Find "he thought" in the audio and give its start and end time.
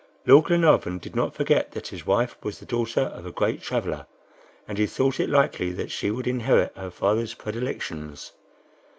4.79-5.19